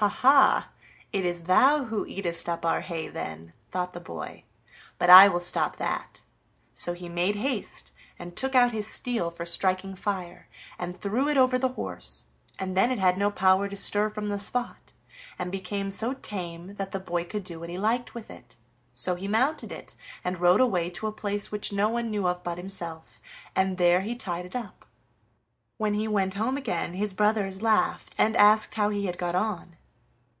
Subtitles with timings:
[0.00, 0.68] "Ha, ha!
[1.10, 4.44] it is thou who eatest up our hay then," thought the boy;
[4.98, 6.20] "but I will stop that."
[6.74, 11.38] So he made haste, and took out his steel for striking fire, and threw it
[11.38, 12.26] over the horse,
[12.58, 14.92] and then it had no power to stir from the spot,
[15.38, 18.58] and became so tame that the boy could do what he liked with it.
[18.92, 22.42] So he mounted it and rode away to a place which no one knew of
[22.44, 23.18] but himself,
[23.56, 24.84] and there he tied it up.
[25.78, 29.78] When he went home again his brothers laughed and asked how he had got on.